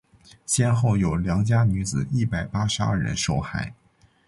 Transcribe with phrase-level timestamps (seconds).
[0.47, 3.75] 先后有良家女子一百八十二人受害。